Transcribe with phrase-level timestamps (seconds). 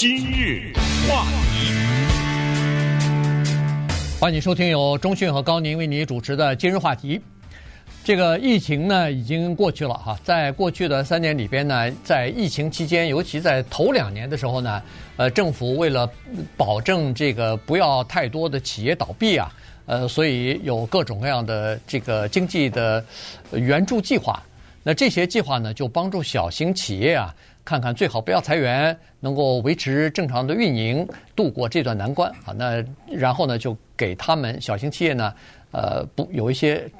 [0.00, 0.72] 今日
[1.06, 1.74] 话题，
[4.18, 7.20] 欢迎收听由中讯和高宁为你主持的今日话题。
[8.02, 14.82] 这个疫情呢已经过去了哈，在过去的三年里边呢，在疫情期间，尤其在头两年的时候呢，
[15.18, 16.10] 呃，政府为了
[16.56, 19.52] 保证这个不要太多的企业倒闭啊，
[19.84, 23.04] 呃，所以有各种各样的这个经济的
[23.52, 24.42] 援助计划。
[24.82, 32.52] 那这些计划呢，就帮助小型企业啊，看看最好不要裁员，能够维持正常的运营，度过这段难关啊。
[32.56, 35.34] 那然后呢，就给他们小型企业呢，
[35.72, 36.90] 呃，补有一些。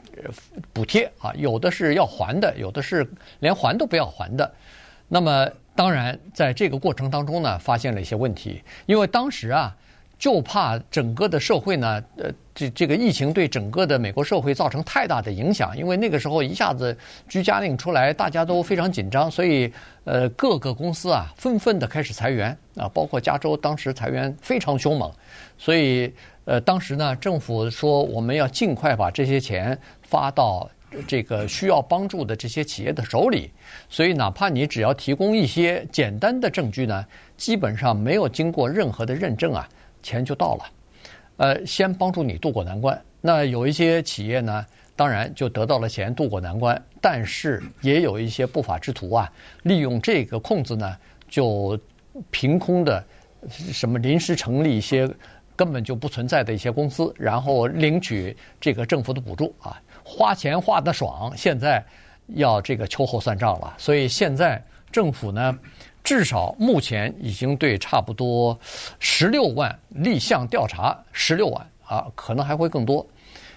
[0.75, 4.52] 补贴啊，有的是要还的，有的是连还都不要还的。
[5.09, 9.74] 那么，当然在这个过程当中呢，发现了一些问题，因为当时啊，
[10.20, 16.96] 就怕整个的社会呢，呃，这这个疫情对整个的美国社会造成太大的影响，因为那个时候一下子
[17.27, 19.73] 居家令出来，大家都非常紧张，所以
[20.05, 25.10] 呃，各个公司啊，纷纷的开始裁员啊，包括加州当时裁员非常凶猛，
[25.59, 26.12] 所以。
[26.46, 30.68] 呃，当时呢，政府说我们要尽快把这些钱发到
[31.07, 33.52] 这个需要帮助的这些企业的手里，
[33.88, 39.68] 所以哪怕你只要提供一些简单的证据呢，基本上没有经过任何的认证啊，
[40.02, 40.65] 钱就到了。
[41.37, 43.01] 呃，先帮助你渡过难关。
[43.20, 50.96] 那有一些企业呢，当然就得到了钱渡过难关，但是也有一些不法之徒啊，利用这个空子呢，
[51.28, 51.78] 就
[52.30, 53.04] 凭空的
[53.48, 55.09] 什么临时成立一些。
[55.56, 61.84] 根本就不存在的一些公司，然后领取这个政府的补助啊，花钱花得爽，现在
[62.28, 63.74] 要这个秋后算账了。
[63.76, 65.59] 所以现在政府呢，
[66.03, 68.59] 至少目前已经对差不多
[68.98, 73.06] 十六万立项调查，十六万啊，可能还会更多，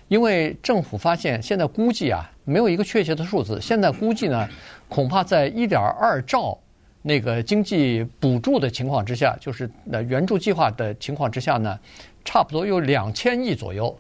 [0.08, 4.48] 因为政府发现现在估计啊，没有一个确切的数字，现在估计呢，
[4.88, 6.58] 恐怕在一点二兆。
[7.06, 11.78] 那个经济补助的情况之下，就是那援助计划的情况之下呢，
[12.24, 13.94] 差不多有两千亿左右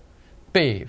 [0.53, 0.87] 被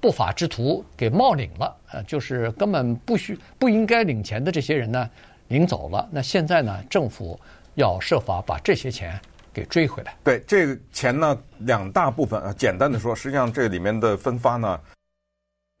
[0.00, 5.10] 不法之徒给冒领了，呃，就是根本不需不应该领钱的这些人呢
[5.50, 6.08] 领走了。
[6.10, 7.38] 那现在呢，政府
[7.74, 9.20] 要设法把这些钱
[9.52, 10.16] 给追回来。
[10.24, 14.80] 对，这个钱呢，两大部分啊，简单的说，实际上这里面的分发呢，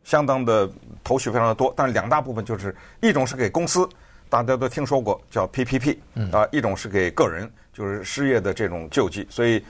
[0.04, 0.70] 相当的
[1.02, 3.88] 头绪非常的多，但是两大部分就是一种是给公司。
[4.28, 5.98] 大家都听说过叫 PPP
[6.30, 9.64] 啊，一种是给个人，就是失业的这种救济，所以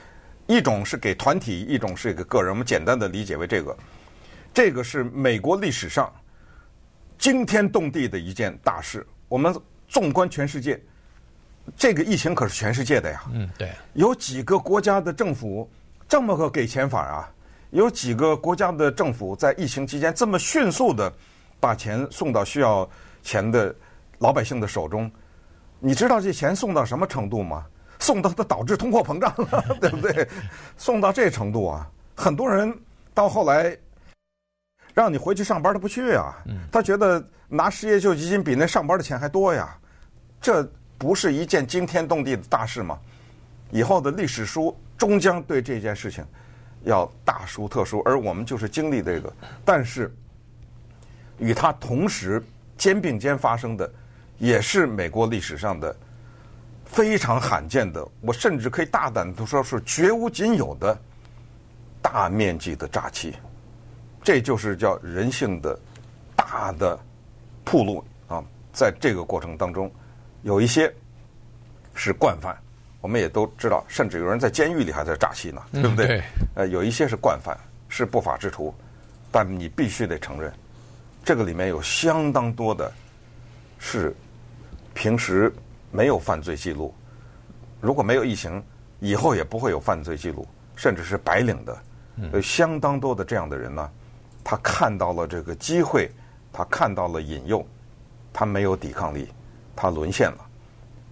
[0.45, 2.51] 一种是给团体，一种是给个人。
[2.51, 3.75] 我们简单的理解为这个，
[4.53, 6.13] 这个是美国历史上
[7.17, 9.05] 惊天动地的一件大事。
[9.27, 9.55] 我们
[9.91, 10.81] 纵观全世界，
[11.75, 13.23] 这个疫情可是全世界的呀。
[13.33, 13.69] 嗯，对。
[13.93, 15.69] 有几个国家的政府
[16.07, 17.29] 这么个给钱法啊？
[17.71, 21.11] 有几个国家的政府在疫情期间这么迅速的
[21.59, 22.89] 把钱送到需要
[23.21, 23.75] 钱的？
[24.19, 25.09] 老百姓的手中，
[25.79, 27.65] 你知道这钱送到什么程度吗？
[27.97, 30.27] 送到它导致通货膨胀了， 对不对？
[30.77, 32.71] 送到这程度啊，很多人
[33.15, 33.75] 到后来
[34.93, 36.35] 让你回去上班，他不去啊。
[36.71, 39.77] 他觉得拿失业救济金比那上班的钱还多呀。
[40.41, 40.63] 这
[40.97, 42.99] 不是一件惊天动地的大事吗？
[43.71, 46.25] 以后的历史书终将对这件事情
[46.83, 49.33] 要大书特书，而我们就是经历这个。
[49.63, 50.13] 但是
[51.39, 52.43] 与他同时
[52.77, 53.91] 肩并肩发生的。
[54.37, 55.95] 也是美国历史上的
[56.83, 60.97] 非常罕见的，我甚至可以大胆的说是绝无仅有的
[62.01, 63.35] 大面积的诈欺，
[64.23, 65.77] 这就是叫人性的
[66.35, 66.99] 大的
[67.63, 68.43] 铺路啊！
[68.71, 69.91] 在这个过程当中，
[70.43, 70.93] 有一些
[71.93, 72.57] 是惯犯，
[73.01, 76.05] 我们也都知道，甚至有人在监狱里还在诈欺呢，对不对？
[76.05, 76.23] 嗯、对。
[76.55, 77.57] 呃，有一些是惯犯，
[77.89, 78.73] 是不法之徒，
[79.31, 80.53] 但你必须得承认，
[81.23, 82.91] 这个里面有相当多的
[83.77, 84.15] 是。
[84.93, 85.51] 平时
[85.89, 86.93] 没有犯罪记录，
[87.79, 88.61] 如果没有疫情，
[88.99, 90.45] 以后也不会有犯罪记录，
[90.75, 91.81] 甚至是白领的，
[92.33, 93.89] 有相当多的这样的人呢。
[94.43, 96.11] 他看到了这个机会，
[96.51, 97.65] 他看到了引诱，
[98.33, 99.29] 他没有抵抗力，
[99.75, 100.37] 他沦陷了。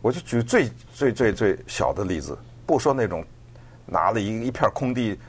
[0.01, 3.23] 我就举最最最最小的例子，不说那种
[3.85, 5.19] 拿了一一片空地，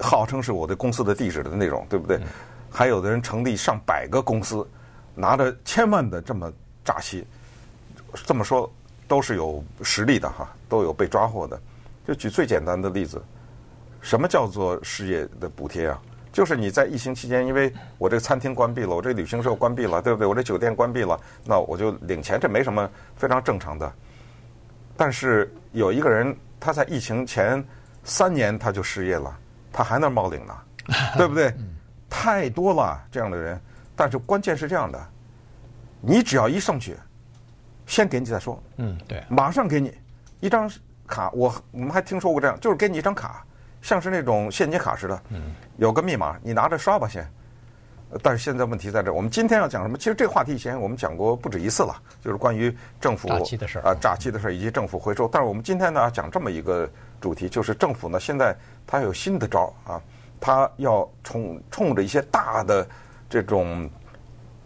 [0.00, 2.20] 号称是我的公司的地址的那种，对不对？
[2.70, 4.66] 还有的人成立上百个公司，
[5.14, 6.50] 拿着千万的这么
[6.84, 7.26] 诈欺。
[8.26, 8.70] 这么说
[9.08, 11.60] 都是有实力的哈，都有被抓获的。
[12.06, 13.22] 就举最简单的例子，
[14.00, 16.00] 什么叫做失业的补贴啊？
[16.32, 20.26] 就是你在疫情期间，因为我这个餐厅关闭了，我这个旅行社关闭了，对不对？
[20.26, 23.92] 我这酒店关闭了，那我就领钱，这没什么，非常正常的。
[24.96, 27.62] 但是有一个人他在疫情前
[28.04, 29.38] 三年他就失业了，
[29.70, 30.54] 他还那冒领呢，
[31.16, 31.54] 对不对？
[32.08, 33.60] 太多了这样的人。
[33.94, 34.98] 但是关键是这样的，
[36.00, 36.96] 你只要一上去。
[37.84, 39.92] 先给你再说，嗯，对，马上给你
[40.40, 40.70] 一张
[41.06, 43.44] 卡，我我们还听说过这样，就是给你一张卡，
[43.82, 45.22] 像是那种现金卡似的，
[45.76, 47.28] 有个密码，你拿着刷吧先。
[48.22, 49.96] 但是现在问题在这，我们今天要讲什么？
[49.96, 55.26] 其实这个话题以前我们讲过不止一次了，就是关于政府诈欺的事啊，诈欺的事儿以及政府回收。
[55.26, 56.86] 但是我们今天呢讲这么一个
[57.22, 58.54] 主题，就是政府呢现在
[58.86, 59.98] 它有新的招啊，
[60.38, 62.86] 它要冲冲着一些大的
[63.30, 63.88] 这种，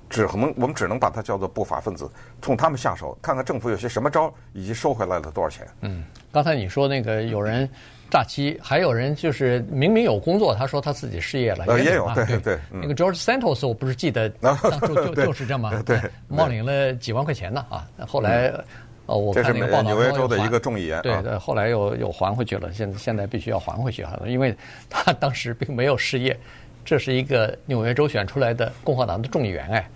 [0.09, 2.11] 只能我们只能把它叫做不法分子，
[2.41, 5.67] 冲他们下手，看看政府有些什么招，以及收回来了多少钱。
[5.81, 7.69] 嗯，刚才你说那个有人。
[8.09, 12.81] 诈欺，还有人就是明明有工作，他说他自己失业了，呃、也有对对，对、嗯。
[12.81, 17.85] 那个 George Santos，我不是记得 当初就就是这么对冒领了几万块钱呢啊！
[18.07, 18.65] 后来、嗯、
[19.07, 24.57] 呃，我看那个报道纽约州的一个众议员，对对，后来又又还回去了，现在现在必须要还回去啊，因为
[24.89, 26.39] 他当时并没有失业，
[26.85, 29.91] 这是一个纽约州选出来的共和党的众议员哎，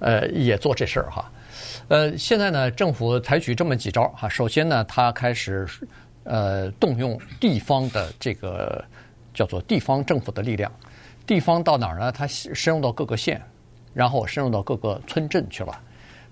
[0.00, 1.30] 呃，也做这事儿哈，
[1.88, 5.66] 呃，现在呢，政府采取这么几招哈，首先呢，他开始。
[6.24, 8.84] 呃，动用地方的这个
[9.32, 10.70] 叫做地方政府的力量，
[11.26, 12.12] 地方到哪儿呢？
[12.12, 13.40] 它深入到各个县，
[13.94, 15.80] 然后深入到各个村镇去了。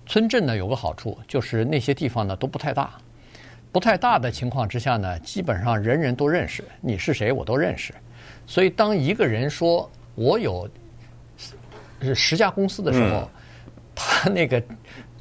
[0.04, 2.90] 村镇呢有个好处，就是那些地方呢都不太大，
[3.72, 7.94] 不太大的情况之下呢，基本上人人都认识，你是谁我都认识。
[8.46, 10.68] 所以当一个人说我有
[12.14, 13.30] 十家公司的时候，
[13.96, 14.62] 他那个。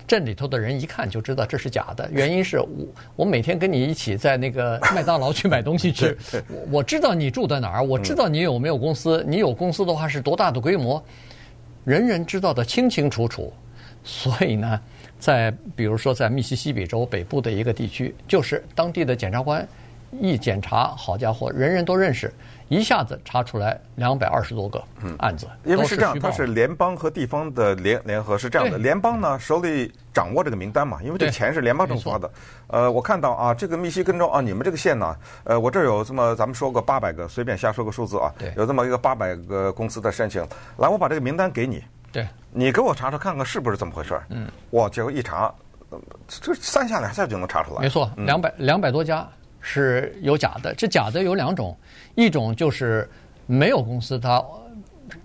[0.07, 2.68] 镇里头的人一看就知道这是假的，原因是我
[3.18, 6.16] 我每天跟你一起在那个麦当劳去买东西吃，
[6.48, 11.04] 我我知道你住在哪儿，我知道你有没有公司，你有公司的话是多大的规模，
[11.86, 13.51] 人人知道的清清楚楚。
[14.04, 14.80] 所以呢，
[15.18, 19.68] 在比如说在密西西比州北部的一个地区，就是当地的检察官
[20.22, 22.31] 一检查，好家伙，人人都认识。
[22.68, 24.84] 一下子查出来两百二十多个
[25.20, 28.78] 案子，因为是这样，它是联邦和地方的联联合是这样的。
[28.78, 32.30] 联邦呢手里掌握这个名单嘛，因为这钱是联邦政府发的。
[32.68, 40.42] 呃，我看到啊，这个密西根州啊，你们这个县呢，呃，我这儿有这么咱们说个八百个，随便瞎说个数字啊，有这么一个八百个公司的申请，
[40.78, 44.24] 来，我把这个名单给你，对，你给我查查看看是不是这么回事儿。
[44.30, 45.54] 嗯，我结果一查，
[46.28, 47.82] 这三下两下就能查出来。
[47.82, 49.28] 没错，两百两百多家。
[49.68, 51.76] 是有假的，这假的有两种，
[52.14, 53.10] 一种就是
[53.48, 54.40] 没有公司，它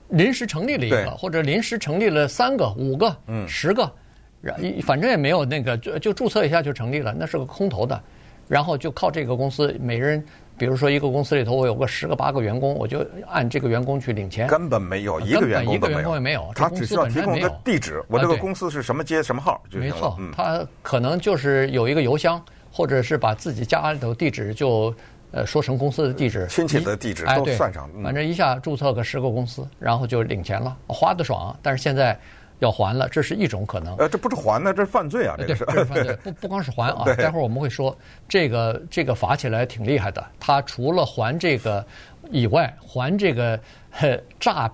[0.09, 3.93] 临时成立了一个，或者临时成立了三个、五个、嗯、十个，
[4.41, 8.03] 然反正也没有那个，就就注册一下就成立了，那是个空头的，
[8.49, 10.25] 然后就靠这个公司，每人
[10.57, 19.95] 比如说一个公司里头我有个十个八个员工，我就按这个员工去领钱，根本没有一个员工都没有，一个员工也没有，他只需要提供一个地址，我这个公司是什么街什么号就行了。
[19.95, 22.43] 没错，他可能就是有一个邮箱。
[22.71, 24.95] 或者是把自己家里头地址就
[25.33, 31.57] 呃说成公司的地址，亲戚的地址都算上，反正一下注册个十个公司，然后就领钱了，花的爽。
[31.63, 32.19] 但是现在
[32.59, 33.97] 要还了，这是一种可能。
[33.97, 35.35] 呃，这不是还呢，这是犯罪啊！
[35.39, 36.17] 这个是，这是犯罪。
[36.23, 37.97] 不不光是还啊， 待会儿我们会说
[38.29, 40.25] 这个这个罚起来挺厉害的。
[40.39, 41.85] 他除了还这个
[42.31, 43.59] 以外，还这个
[44.39, 44.71] 诈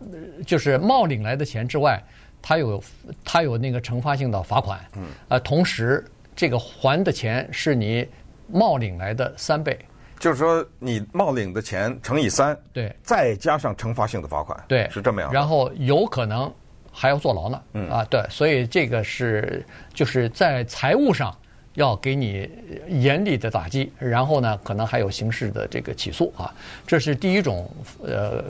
[0.47, 2.03] 就是冒领来的钱之外，
[2.43, 2.83] 他有
[3.25, 4.81] 他有那个惩罚性的罚款。
[4.97, 5.05] 嗯。
[5.29, 6.05] 呃，同时。
[6.37, 8.07] 这个还的钱是你
[8.47, 9.77] 冒领来的三倍，
[10.19, 15.33] 就是说你冒领的钱乘以三，对，再加上惩罚性的罚款，对，是这么样。
[15.33, 16.53] 然后有可能
[16.93, 17.91] 还要坐牢呢，嗯。
[17.91, 21.35] 啊，对，所以这个是就是在财务上
[21.75, 22.49] 要给你
[22.89, 26.55] 严厉的打击，然后呢，可能还有刑事的这个起诉啊，
[26.87, 27.71] 这是第一种
[28.03, 28.45] 呃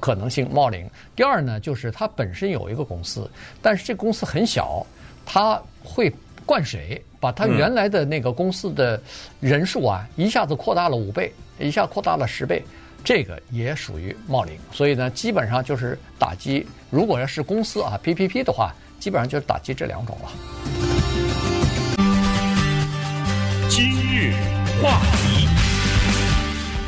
[0.00, 0.90] 可能性冒领。
[1.14, 3.30] 第二呢，就是它本身有一个公司，
[3.62, 4.84] 但是这个公司很小，
[5.24, 6.12] 它会
[6.46, 7.02] 灌水。
[7.18, 9.00] 把他原来的那个公司的
[9.40, 12.62] 人数啊，一下子扩大了五倍，一下扩大了十倍，
[13.02, 14.56] 这个也属于冒领。
[14.70, 16.64] 所以呢，基本上就是打击。
[16.88, 21.15] 如果要是公司啊，PPP 的话，基本上就是打击这两种了。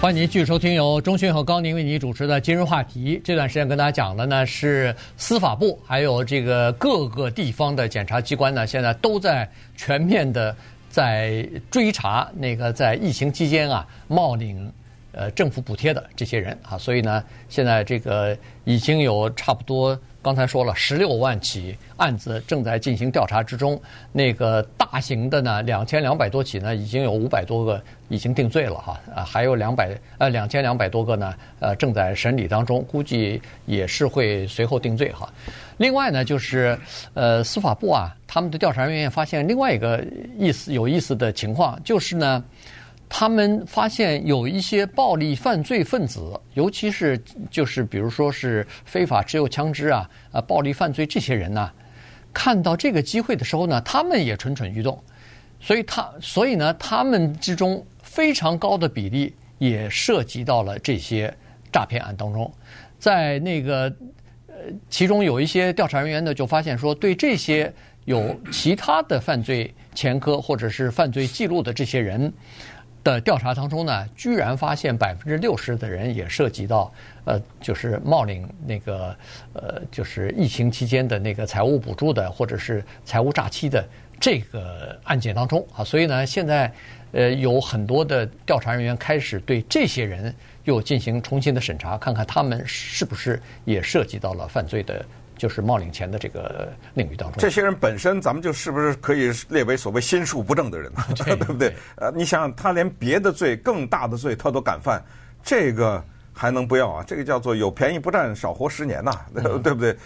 [0.00, 3.21] 欢迎您继续收听由钟讯和高宁为您主持的今日话题。
[3.25, 10.55] 这段时间跟大家讲的呢是司法部，还有这个各个地方的检察机关呢，现在都在全面的
[10.88, 14.73] 在追查那个在疫情期间啊冒领
[15.11, 16.78] 呃政府补贴的这些人啊。
[16.78, 19.99] 所以呢，现在这个已经有差不多。
[20.21, 23.81] 刚才说了，十六万起案子正在进行调查之中。
[24.13, 35.33] 那个大型的呢，两千两百多起呢，已经有五百多个已经定罪了哈，啊，还有两百呃两千两百多个呢，呃正在审理当中，估计也是会随后定罪哈。
[35.77, 36.79] 另外呢，就是
[37.15, 40.05] 呃司法部啊，他们的调查人员发现另外一个
[40.37, 42.43] 意思有意思的情况，就是呢。
[43.09, 47.19] 他们发现有一些暴力犯罪分子，尤其是
[47.50, 51.73] 就是比如说是非法持有枪支啊，啊，暴力犯罪这些人呢，
[52.33, 55.03] 看到这个机会的时候呢，他们也蠢蠢欲动，
[55.59, 61.35] 所以他所以呢，他们之中非常高的比例也涉及到了这些
[61.73, 62.53] 诈骗案当中。
[62.99, 63.93] 在那个
[64.49, 64.55] 呃，
[64.91, 67.73] 其中有一些调查人员呢，就发现说，对这些
[68.05, 72.31] 有其他的犯罪前科或者是犯罪记录的这些人。
[73.05, 76.93] 的调查当中呢，居然发现百分之六十的人也涉及到，
[77.25, 79.17] 呃，就是冒领那个，
[79.52, 83.87] 呃，就是疫情期间的那个财务补助的，或者是财务诈欺的
[84.21, 85.85] 这个案件当中啊。
[85.85, 86.71] 所以呢，现在
[87.12, 95.05] 呃有很多的调查人员开始对这些人又进行重新的审查，看看他们是不是也涉及到了犯罪的。
[95.38, 101.02] 就是冒领钱的这个领域当中，这些人本身，咱们就是不是可以列为所谓心术不正的人 呢？
[101.25, 101.75] 对不对？
[101.97, 105.02] 呃，你想想，他连别的罪更大的罪他都敢犯，
[105.42, 107.04] 这个还能不要啊？
[107.07, 109.12] 这个叫做有便宜不占，少活十年呐，
[109.62, 109.97] 对不对？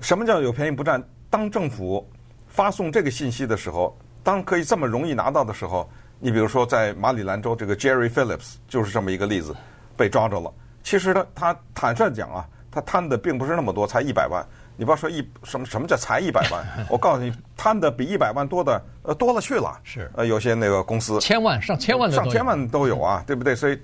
[0.00, 1.02] 什么叫有便宜不占？
[1.28, 2.08] 当政府
[2.48, 9.54] 发送这个信息的时候，当可以这么容易拿到的时候，你比如说在马里兰州，这个 Jerry Phillips 就是这么一个例子，
[9.96, 10.52] 被抓着了。
[10.82, 14.44] 其实他他坦率讲啊，他贪的并不是那么多，才一百万。
[14.80, 16.64] 你不要说一什么什么叫才一百万？
[16.88, 19.78] 我告诉你，贪的比一百万多的呃多了去了。
[19.84, 23.54] 是呃有些那个公司千万上千万的上千万都有啊，对不对？
[23.54, 23.78] 所以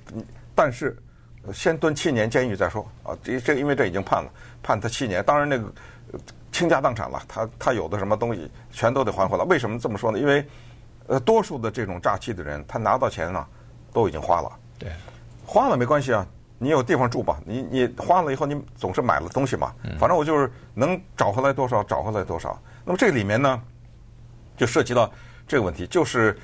[0.55, 0.97] 但是
[1.53, 3.15] 先蹲七年监狱再说啊。
[3.23, 4.31] 这这因为这已经判了，
[4.63, 5.23] 判他七年。
[5.23, 5.71] 当然那个
[6.51, 9.45] 倾家荡产了，他他有的什么东西全都得还回来。
[9.45, 10.19] 为什么这么说呢？
[10.19, 10.43] 因为
[11.09, 13.47] 呃多数的这种诈欺的人，他拿到钱呢
[13.93, 14.51] 都已经花了。
[14.79, 14.91] 对，
[15.45, 16.27] 花了没关系啊。
[16.59, 17.41] 你有地方住吧？
[17.45, 19.75] 你你花了以后，你总是买了东西嘛。
[19.99, 22.59] 反正我就是能找回来多少，找回来多少。
[22.85, 23.61] 那么这里面呢，
[24.57, 25.11] 就涉及到
[25.47, 26.37] 这个问题，就是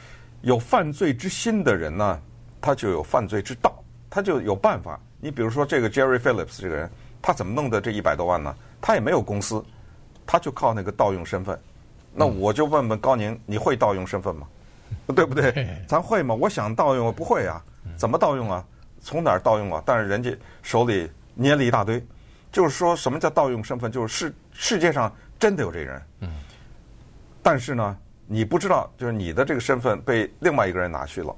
[0.43, 2.21] 有犯罪之心的人呢，
[2.61, 3.73] 他就有犯罪之道，
[4.11, 5.01] 他就有办法。
[5.21, 6.91] 你比如说这个 Jerry Phillips 这个人，
[7.23, 8.55] 他怎么弄的这一百多万呢？
[8.81, 9.65] 他也没有公司，
[10.27, 11.59] 他就靠那个盗用身份。
[12.13, 14.47] 那我就问问高宁，你会盗用身份吗？
[15.15, 15.83] 对不对？
[15.89, 16.35] 咱会吗？
[16.35, 17.65] 我想盗用，我不会啊。
[17.97, 18.65] 怎么盗用啊？
[19.03, 19.83] 从哪儿盗用啊？
[19.85, 22.03] 但是人家手里捏了一大堆，
[22.53, 23.91] 就是说什么叫盗用身份？
[23.91, 26.31] 就是世世界上真的有这人，嗯，
[27.43, 31.35] 但是呢，你不知道，就是你的这个身份被另外一个人拿去了，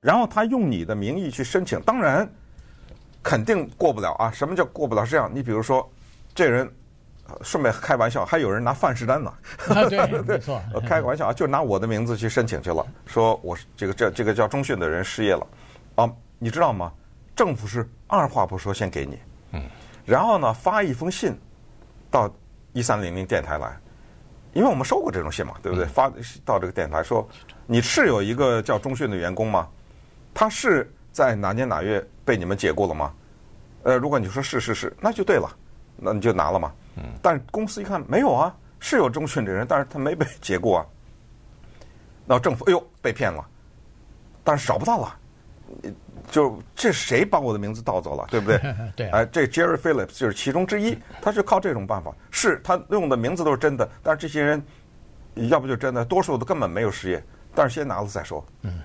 [0.00, 2.30] 然后他用你的名义去申请，当然
[3.22, 4.30] 肯定过不了啊。
[4.30, 5.04] 什么叫过不了？
[5.04, 5.90] 是这样，你比如说
[6.34, 6.70] 这人，
[7.42, 9.32] 顺便开玩笑，还有人拿范式单呢，
[9.68, 15.46] 啊、对， 没错， 开个玩笑啊，就拿我的名字去申请去了，说我是这个这这个叫中讯的人失业了，
[15.96, 16.08] 啊。
[16.42, 16.90] 你知道吗？
[17.36, 19.18] 政府是二话不说先给你，
[19.52, 19.62] 嗯，
[20.04, 21.38] 然后呢，发一封信
[22.10, 22.28] 到
[22.72, 23.78] 一三零零电台来，
[24.54, 25.86] 因为我们收过这种信嘛，对不对？
[25.86, 26.10] 发
[26.44, 27.28] 到这个电台说，
[27.66, 29.68] 你是有一个叫中讯的员工吗？
[30.32, 33.12] 他是在哪年哪月被你们解雇了吗？
[33.82, 35.48] 呃，如果你说是是是，那就对了，
[35.96, 36.72] 那你就拿了嘛。
[36.96, 40.86] 嗯，但公司一看没有啊，是有中讯这人，但是他没被解雇啊。
[42.26, 43.46] 那政府哎呦被骗了，
[44.44, 45.16] 但是找不到了。
[46.30, 48.60] 就这谁把我的名字盗走了， 对不对？
[48.94, 49.18] 对、啊。
[49.18, 52.14] 哎，这 Jerry Phillips 就是其中之一，他是靠这种办法。
[52.30, 54.62] 是他用的名字都是真的，但是这些人
[55.48, 57.22] 要不就真的，多数都根本没有失业。
[57.52, 58.44] 但是先拿了再说。
[58.62, 58.78] 嗯，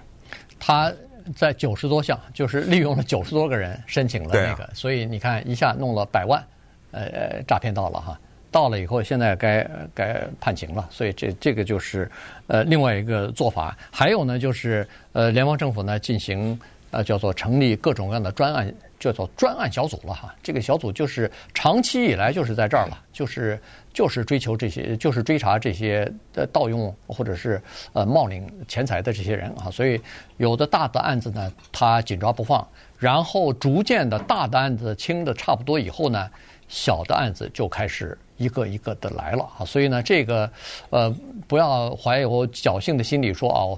[0.60, 0.92] 他
[1.36, 6.44] 在九十多项，就是利用了九十多个人申请了那个，啊、所以你看一下弄了百万，
[6.92, 12.10] 呃，诈骗到了哈，到了以后现在该该判刑了，所以这这个就是
[12.48, 13.78] 呃另外一个做法。
[13.92, 16.60] 还有呢，就是呃联邦政府呢进行。
[16.96, 20.34] 呃，叫做成立各种各样的专案，叫做专案小组了哈。
[20.42, 23.60] 这个小组就是长期以来就是在这儿了，就是
[23.94, 27.62] 就是追求这些，就是追查这些呃盗用或者是
[27.92, 29.70] 呃冒领钱财的这些人啊。
[29.70, 30.00] 所以
[30.38, 32.66] 有的大的案子呢，他紧抓不放，
[32.98, 36.32] 然后逐渐的大的案子清的差不多以后呢，
[36.70, 39.66] 小的案子就开始一个一个的来了啊。
[39.66, 40.50] 所以呢，这个
[40.92, 41.14] 呃
[41.46, 43.78] 不要怀有侥幸的心理说哦，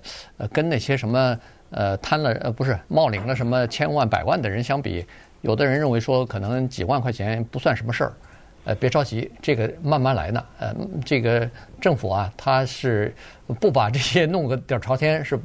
[0.54, 1.36] 跟那些什么。
[1.70, 5.06] 呃，贪了呃不是冒领了什么千万百万的人相比，
[5.42, 8.14] 有的人认为说可能几万块钱不算什么事儿，
[8.64, 10.44] 呃别着急，这个慢慢来呢。
[10.60, 10.74] 呃，
[11.06, 11.50] 这个
[11.82, 13.14] 政府啊，他是
[13.60, 15.38] 不把这些弄个底儿朝天，是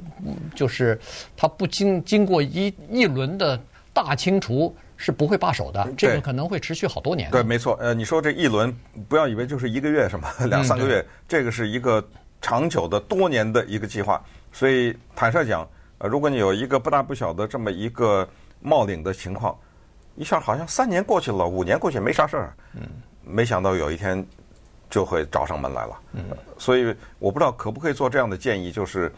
[0.54, 0.98] 就是
[1.36, 3.60] 他不经经过一一轮的
[3.92, 7.28] 大清除是不会罢手的，这个可能会持续好多年。
[7.32, 7.76] 对，没错。
[7.80, 8.72] 呃，你说这一轮，
[9.08, 12.04] 不要以为就是一个月什么两三个月，这个是一个
[12.40, 15.68] 长久的多年的一个计划，所以坦率讲。
[16.02, 18.28] 呃，如果你有一个不大不小的这么一个
[18.60, 19.56] 冒领的情况，
[20.16, 22.82] 一下好像三年过去了，五年过去没啥事儿，嗯，
[23.24, 24.24] 没想到有一天
[24.90, 26.24] 就会找上门来了，嗯，
[26.58, 29.12] 所以我不知道可不可以做这样的建议，就是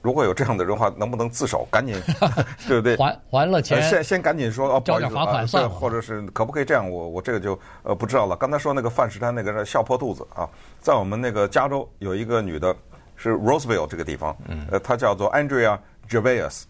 [0.00, 1.94] 如果有这样的人话，能不能自首，赶紧，
[2.66, 2.96] 对不对？
[2.96, 6.90] 还还了钱，先先赶紧说哦，交点罚款算了，或者是可不可以这样？
[6.90, 8.34] 我我这个就呃不知道了。
[8.34, 10.48] 刚才说那个范石丹那个笑破肚子啊，
[10.80, 12.74] 在我们那个加州有一个女的，
[13.16, 15.78] 是 Roseville 这个地方，嗯，呃，他叫做 Andrea。
[16.06, 16.64] Gervais，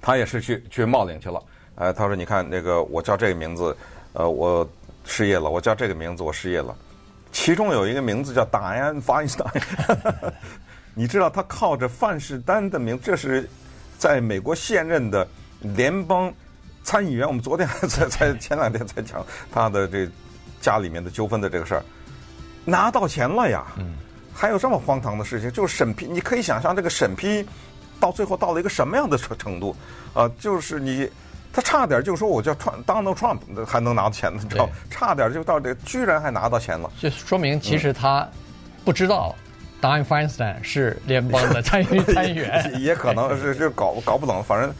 [0.00, 1.42] 他也是去去冒领去了。
[1.74, 3.76] 呃，他说：“你看那个，我叫这个名字，
[4.12, 4.64] 呃，我
[5.04, 6.72] 失业了；我叫这个名字，我失业了。
[7.32, 9.50] 其中有一个名字叫 Dianne Feinstein，
[10.94, 13.50] 你知道他靠着范士丹的名，这是
[13.98, 15.26] 在美国现任的
[15.60, 16.32] 联邦
[16.84, 17.26] 参议员。
[17.26, 20.08] 我们昨天 才才前两天才讲他的这
[20.60, 21.82] 家里面的纠纷的这个事儿，
[22.64, 23.66] 拿到钱了呀。
[24.32, 27.46] 还有这么荒唐的事情，就是审批，你可以想象这个审批
[27.98, 29.74] 到最后到了一个什么样的程程度
[30.14, 30.30] 啊？
[30.38, 31.08] 就是你。”
[31.52, 34.70] 他差点就说我叫 Donald Trump 还能拿到钱呢，你知道？
[34.88, 38.24] 差点就到这，居然还拿到钱了，就说明其实他
[38.84, 39.34] 不知道
[39.82, 44.72] Dianne Feinstein 是联邦的参议参议员， 也可能是就搞搞不懂，反正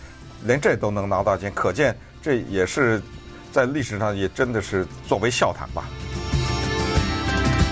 [0.44, 1.92] 连这都能拿到钱，可见
[2.22, 3.02] 这也是
[3.50, 5.86] 在历史上也真的是作为笑谈吧。